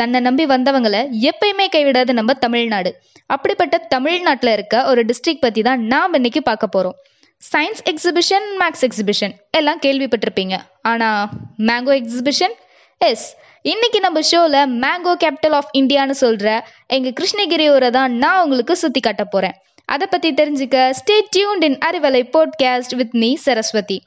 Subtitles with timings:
[0.00, 2.90] தன்னை நம்பி வந்தவங்களை எப்பயுமே கைவிடாத நம்ம தமிழ்நாடு.
[3.34, 6.96] அப்படிப்பட்ட தமிழ்நாட்டில் இருக்க ஒரு டிஸ்ட்ரிக் பற்றி தான் நாம் இன்னைக்கு பார்க்க போகிறோம்
[7.42, 10.56] சயின்ஸ் எக்ஸிபிஷன் மேக்ஸ் எக்ஸிபிஷன் எல்லாம் கேள்விப்பட்டிருப்பீங்க.
[10.90, 11.22] ஆனால்
[11.68, 12.54] மேங்கோ எக்ஸிபிஷன்
[13.00, 13.26] எஸ்
[13.72, 16.48] இன்னைக்கு நம்ம ஷோவில் மேங்கோ கேபிட்டல் ஆஃப் இந்தியான்னு சொல்கிற
[16.96, 19.56] எங்கள் கிருஷ்ணகிரி ஊரை தான் நான் உங்களுக்கு சுற்றி காட்ட போகிறேன்
[19.88, 23.98] அதை பற்றி தெரிஞ்சுக்க stay tuned in Arivalai podcast with me Saraswathi.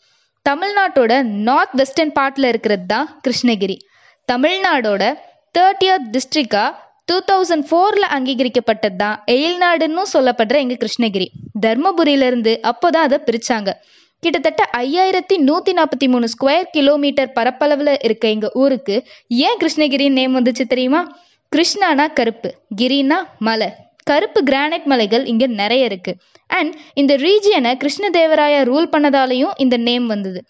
[0.45, 1.13] தமிழ்நாட்டோட
[1.47, 3.77] நார்த் வெஸ்டர்ன் பார்ட்டில் இருக்கிறது தான் கிருஷ்ணகிரி.
[4.29, 5.03] தமிழ்நாடோட
[5.55, 6.63] தேர்ட்டியத் டிஸ்ட்ரிக்டா
[7.09, 8.97] டூ தௌசண்ட் ஃபோரில் அங்கீகரிக்கப்பட்டது?
[9.01, 11.27] தான் எயில்நாடுன்னு சொல்லப்படுற எங்கள் கிருஷ்ணகிரி.
[11.65, 13.71] தர்மபுரியிலேருந்து அப்போ தான் அதை பிரித்தாங்க
[14.23, 18.95] கிட்டத்தட்ட ஐயாயிரத்தி நூற்றி நாற்பத்தி மூணு ஸ்கொயர் கிலோமீட்டர் பரப்பளவில் இருக்க எங்கள் ஊருக்கு
[19.47, 21.01] ஏன் கிருஷ்ணகிரி நேம் வந்துச்சு தெரியுமா?
[21.51, 23.19] கிருஷ்ணானா கருப்பு கிரினா
[23.49, 23.69] மலை.
[24.11, 26.19] கருப்பு கிரானைட் மலைகள் இங்கே நிறைய இருக்குது
[26.57, 30.41] அண்ட் இந்த ரீஜியனை கிருஷ்ணதேவராயா ரூல் பண்ணதாலையும் இந்த நேம் வந்தது.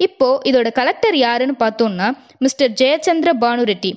[0.00, 2.08] இப்போ இதோட கலெக்டர் யாருன்னு பார்த்தோம்னா
[2.44, 3.92] மிஸ்டர் ஜெயச்சந்திர பானுரெட்டி.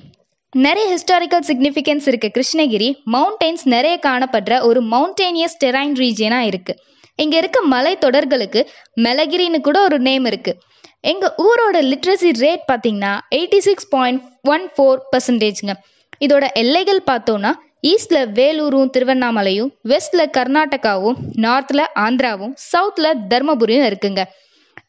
[0.54, 6.78] நிறைய ஹிஸ்டாரிக்கல் சிக்னிஃபிகன்ஸ் இருக்குது கிருஷ்ணகிரி மவுண்டெயின்ஸ் நிறைய காணப்படுற ஒரு மவுண்டேனியஸ் டெரைன் ரீஜியனாக இருக்குது
[7.18, 8.60] இங்கே இருக்க மலை தொடர்களுக்கு
[8.96, 10.58] மெலகிரின்னு கூட ஒரு நேம் இருக்குது
[11.02, 15.74] எங்கள் ஊரோட லிட்ரஸி ரேட் பார்த்திங்கன்னா eighty six point one four பர்சன்டேஜ்ங்க
[16.20, 17.50] இதோட எல்லைகள் பார்த்தோன்னா
[17.82, 24.22] ஈஸ்டில் வேலூரும் திருவண்ணாமலையும் வெஸ்டில் கர்நாடகாவும் நார்த்தில் ஆந்திராவும் சவுத்தில் தர்மபுரியும் இருக்குங்க.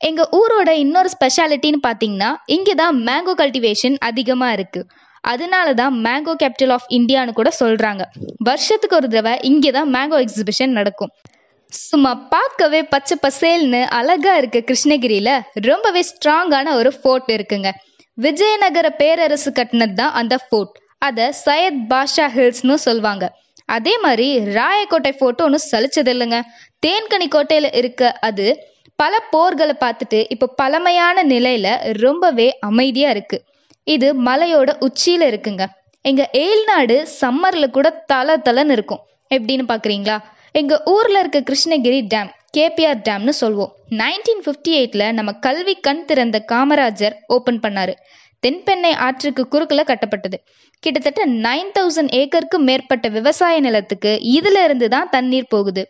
[0.02, 4.87] எங்கள் ஊரோட இன்னொரு ஸ்பெஷாலிட்டின்னு பார்த்தீங்கன்னா இங்கே தான் மேங்கோ கல்டிவேஷன் அதிகமாக இருக்குது
[5.23, 8.03] அதனால தான் மேங்கோ கேபிட்டல் ஆஃப் இந்தியான்னு கூட சொல்கிறாங்க
[8.47, 11.11] வருஷத்துக்கு ஒரு தடவை இங்கே தான் மேங்கோ எக்ஸிபிஷன் நடக்கும்.
[11.73, 15.33] சும்மா பார்க்கவே பச்சை பசேல்னு அழகாக இருக்க கிருஷ்ணகிரியில்.
[15.69, 17.69] ரொம்பவே ஸ்ட்ராங்கான ஒரு ஃபோர்ட் இருக்குங்க.
[18.17, 20.73] விஜயநகர பேரரசு கட்டினது தான் அந்த ஃபோர்ட்
[21.08, 23.25] அதை சையத் பாஷா ஹில்ஸ்னு சொல்லுவாங்க.
[23.69, 24.27] அதே மாதிரி
[24.58, 26.39] ராயக்கோட்டை ஃபோட்டோ ஒன்றும் சலிச்சது இல்லைங்க.
[26.85, 28.47] தேன்கனி கோட்டையில் இருக்க அது
[28.99, 31.71] பல போர்களை பார்த்துட்டு இப்போ பழமையான நிலையில்
[32.05, 33.43] ரொம்பவே அமைதியாக இருக்குது
[33.95, 35.64] இது மலையோட உச்சியில் இருக்குங்க.
[36.05, 39.02] எங்கள் ஏழ்நாடு சம்மரில் கூட தல தலன்னு இருக்கும்.
[39.36, 40.17] எப்படின்னு பார்க்குறீங்களா
[40.60, 43.72] எங்கள் ஊரில் இருக்க கிருஷ்ணகிரி டேம் கேபிஆர் டேம்னு சொல்வோம்.
[44.02, 47.94] நைன்டீன் ஃபிஃப்டி எயிட்டில் நம்ம கல்வி கண் திறந்த காமராஜர் ஓப்பன் பண்ணார்.
[48.44, 50.38] தென்பெண்ணை ஆற்றுக்கு குறுக்கில் கட்டப்பட்டது.
[50.83, 55.83] கிட்டத்தட்ட நைன் தௌசண்ட் ஏக்கருக்கு மேற்பட்ட விவசாய நிலத்துக்கு இதுல இருந்து தான் தண்ணீர் போகுது.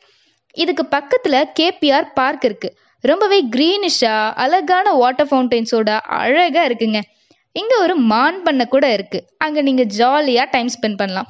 [0.63, 2.69] இதுக்கு பக்கத்துல கேபிஆர் பார்க் இருக்கு.
[3.03, 5.89] ரொம்பவே க்ரீனிஷாக அழகான வாட்டர் ஃபவுண்டைன்ஸோட
[6.21, 7.01] அழகா இருக்குங்க.
[7.55, 11.29] இங்கே ஒரு மான் பண்ண கூட இருக்குது அங்கே நீங்கள் ஜாலியாக டைம் ஸ்பெண்ட் பண்ணலாம்.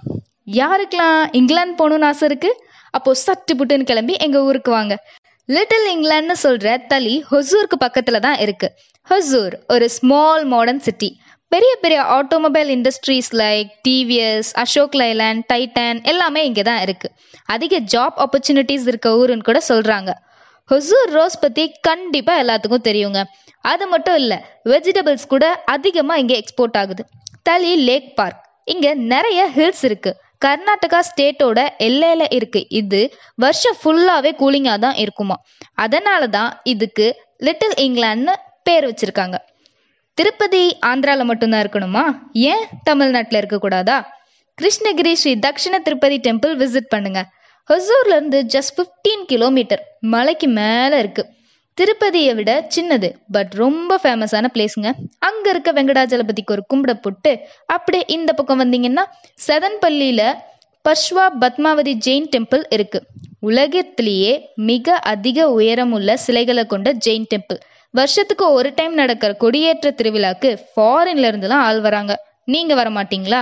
[0.60, 2.60] யாருக்கெல்லாம் இங்கிலாந்து போகணுன்னு ஆசை இருக்குது
[2.94, 4.94] அப்போது சட்டு புட்டுன்னு கிளம்பி எங்கள் ஊருக்கு வாங்க.
[5.50, 8.74] லிட்டில் இங்கிலாந்துன்னு சொல்கிற தளி ஹொசூருக்கு பக்கத்தில் தான் இருக்குது
[9.08, 11.10] ஹொசூர் ஒரு ஸ்மால் மாடர்ன் சிட்டி
[11.52, 17.16] பெரிய பெரிய automobile industries like TVS Ashok Leyland Titan எல்லாமே இங்கே தான் இருக்குது
[17.50, 20.12] அதிக ஜாப் ஆப்பர்ச்சுனிட்டிஸ் இருக்க ஊருன்னு கூட சொல்கிறாங்க
[20.72, 23.20] ஹொசூர் ரோஸ் பற்றி கண்டிப்பாக எல்லாத்துக்கும் தெரியுங்க.
[23.72, 24.38] அது மட்டும் இல்லை
[24.72, 27.04] வெஜிடபிள்ஸ் கூட அதிகமாக இங்கே எக்ஸ்போர்ட் ஆகுது.
[27.48, 28.44] தலி லேக் பார்க்
[28.74, 33.02] இங்கே நிறைய ஹில்ஸ் இருக்குது கர்நாடகா ஸ்டேட்டோட எல்லையில் இருக்குது இது.
[33.44, 35.36] வருஷம் ஃபுல்லாகவே கூலிங்காக தான் இருக்குமா.
[35.86, 37.08] அதனால தான் இதுக்கு
[37.48, 38.36] லிட்டில் இங்கிலாந்துன்னு
[38.68, 39.38] பேர் வச்சுருக்காங்க.
[40.18, 42.06] திருப்பதி ஆந்திராவில் மட்டும்தான் இருக்கணுமா?
[42.52, 43.98] ஏன் தமிழ்நாட்டில் இருக்கக்கூடாதா?
[44.58, 47.28] கிருஷ்ணகிரி ஸ்ரீ தக்ஷண திருப்பதி டெம்பிள் விசிட் பண்ணுங்கள்
[47.70, 49.82] ஹொசூர்லேருந்து ஜஸ்ட் ஃபிஃப்டீன் கிலோமீட்டர்
[50.14, 51.30] மலைக்கு மேலே இருக்குது
[51.78, 54.90] திருப்பதியை விட சின்னது பட் ரொம்ப ஃபேமஸான பிளேஸுங்க
[55.28, 57.32] அங்கே இருக்க வெங்கடாஜலபதிக்கு ஒரு கும்பிட போட்டு
[57.76, 59.04] அப்படியே இந்த பக்கம் வந்தீங்கன்னா
[59.48, 60.26] செதன்பள்ளியில்
[60.86, 63.08] பஷ்வா பத்மாவதி ஜெயின் டெம்பிள் இருக்குது
[63.50, 64.34] உலகத்திலேயே
[64.70, 67.60] மிக அதிக உயரமுள்ள சிலைகளை கொண்ட ஜெயின் டெம்பிள்.
[67.94, 72.14] வருஷத்துக்கு ஒரு டைம் நடக்கிற கொடியேற்ற திருவிழாக்கு ஃபாரின்ல இருந்துலாம் ஆள் வராங்க.
[72.46, 73.42] நீங்க வர மாட்டீங்களா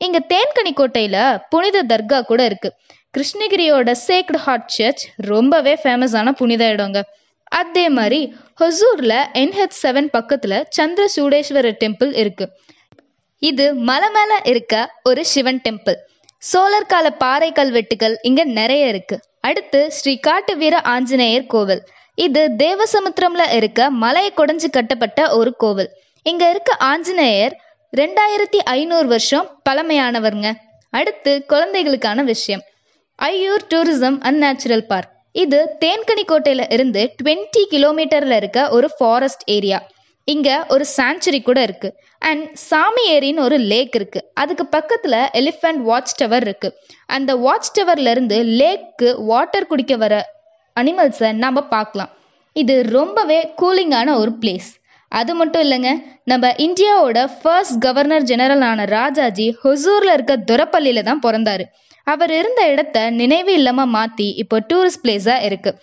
[0.00, 1.18] இங்க தேன்கனி கோட்டையில
[1.52, 2.70] புனித தர்கா கூட இருக்கு.
[3.16, 6.98] கிருஷ்ணகிரியோட சேக்டு ஹார்ட் சர்ச் ரொம்பவே ஃபேமஸான புனித இடங்க.
[7.60, 8.18] அதே மாதிரி
[8.60, 12.46] ஹொசூரில் என்ஹெச் செவன் பக்கத்தில் சந்திர சூடேஸ்வரர் டெம்பிள் இருக்கு.
[13.38, 14.74] இது மலை மேலே இருக்க
[15.04, 15.98] ஒரு சிவன் டெம்பிள்
[16.38, 19.20] சோழர் கால பாறை கல்வெட்டுகள் இங்கே நிறைய இருக்கு.
[19.40, 21.82] அடுத்து ஸ்ரீ காட்டு வீர ஆஞ்சநேயர் கோவில்.
[22.14, 25.90] இது தேவசமுத்திரம்ல இருக்க மலையை குடைஞ்சு கட்டப்பட்ட ஒரு கோவில்.
[26.22, 27.56] இங்க இருக்க ஆஞ்சநேயர்
[27.96, 30.50] ரெண்டாயிரத்தி ஐநூறு வருஷம் பழமையானவருங்க.
[30.90, 32.64] அடுத்து குழந்தைகளுக்கான விஷயம்.
[33.18, 35.12] Aiyur tourism and natural park.
[35.32, 39.78] இது தேன்கனி கோட்டையில இருந்து டுவெண்ட்டி கிலோமீட்டர்ல இருக்க ஒரு ஃபாரஸ்ட் ஏரியா
[40.28, 41.88] இங்க ஒரு சாங்சுரி கூட இருக்கு.
[42.18, 44.20] அண்ட் சாமி ஏரின்னு ஒரு லேக் இருக்கு.
[44.34, 46.68] அதுக்கு பக்கத்துல எலிஃபண்ட் வாட்ச் டவர் இருக்கு.
[47.06, 50.14] அந்த வாட்ச் டவர்ல இருந்து லேக்கு வாட்டர் குடிக்க வர
[50.76, 52.12] அனிமல்ஸை நம்ம பார்க்கலாம்.
[52.56, 54.70] இது ரொம்பவே கூலிங்கான ஒரு பிளேஸ்
[55.12, 55.90] அது மட்டும் இல்லைங்க
[56.30, 61.64] நம்ம இந்தியாவோட ஃபர்ஸ்ட் கவர்னர் ஜெனரலான ராஜாஜி ஹொசூரில் இருக்க துரப்பள்ளியில் தான் பிறந்தார்.
[62.06, 65.78] அவர் இருந்த இடத்த நினைவு இல்லாமல் மாற்றி இப்போ டூரிஸ்ட் பிளேஸாக இருக்குது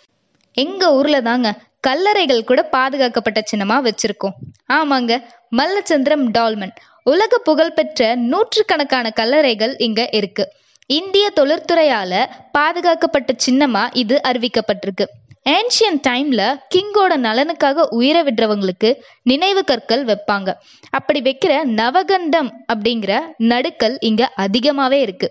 [0.57, 1.49] எங்கள் ஊரில் தாங்க
[1.87, 4.35] கல்லறைகள் கூட பாதுகாக்கப்பட்ட சின்னமாக வச்சுருக்கோம்.
[4.77, 5.13] ஆமாங்க
[5.59, 6.75] மல்லச்சந்திரம் டால்மன்.
[7.11, 10.51] உலக புகழ்பெற்ற நூற்றுக்கணக்கான கல்லறைகள் இங்கே இருக்குது
[10.89, 12.19] இந்திய தொழிற்துறையால்
[12.57, 15.05] பாதுகாக்கப்பட்ட சின்னமாக இது அறிவிக்கப்பட்டிருக்கு.
[15.45, 16.41] ஏன்ஷியன் டைம்ல
[16.73, 18.89] கிங்கோட நலனுக்காக உயிரை விடுறவங்களுக்கு
[19.23, 20.49] நினைவு கற்கள் வைப்பாங்க.
[20.89, 23.13] அப்படி வைக்கிற நவகண்டம் அப்படிங்கிற
[23.51, 25.27] நடுக்கல் இங்க அதிகமாவே இருக்கு.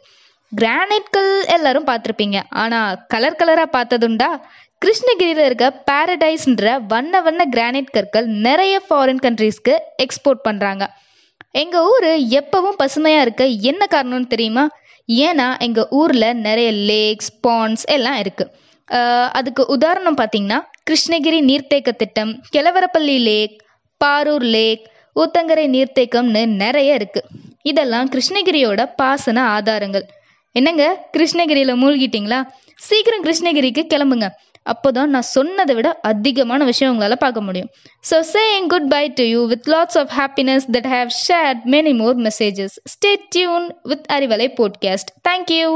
[0.53, 2.39] கிரானைட்கள் எல்லாரும் பார்த்துருப்பீங்க.
[2.63, 4.31] ஆனா கலர் கலரா பார்த்ததுண்டா
[4.83, 9.75] கிருஷ்ணகிரியில் இருக்க பாரடைஸ்ன்ற வண்ண வண்ண கிரானைட் கற்கள் நிறைய ஃபாரின் கண்ட்ரீஸ்க்கு
[10.05, 10.87] எக்ஸ்போர்ட் பண்ணுறாங்க
[11.63, 12.09] எங்கள் ஊர்
[12.41, 14.65] எப்பவும் பசுமையாக இருக்க என்ன காரணம்னு தெரியுமா?
[15.09, 18.53] ஏன்னா எங்கள் ஊரில் நிறைய லேக்ஸ் பாண்ட்ஸ் எல்லாம் இருக்குது
[19.33, 23.55] அதுக்கு உதாரணம் பார்த்தீங்கன்னா கிருஷ்ணகிரி நீர்த்தேக்க திட்டம் கிழவரப்பள்ளி லேக்
[24.01, 24.85] பாரூர் லேக்
[25.17, 27.29] ஊத்தங்கரை நீர்த்தேக்கம்னு நிறைய இருக்குது
[27.63, 30.07] இதெல்லாம் கிருஷ்ணகிரியோட பாசன ஆதாரங்கள்.
[30.55, 30.85] என்னங்க?
[31.17, 32.41] கிருஷ்ணகிரியில் மூழ்கிட்டீங்களா?
[32.79, 34.29] சீக்கிரம் கிருஷ்ணகிரிக்கு கிளம்புங்க.
[34.67, 37.71] அப்போதான் நான் சொன்னதை விட அதிகமான விஷயம் உங்களால் பார்க்க முடியும்.
[38.11, 42.77] So saying goodbye to you with lots of happiness that have shared many more messages
[42.85, 45.69] stay tuned with Arivalai podcast thank you